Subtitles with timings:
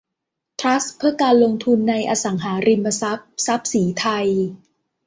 [0.59, 4.27] ทรัสต์เพื่อการลงทุนในอสังหาริมทรัพย์ทรัพย์ศรีไทย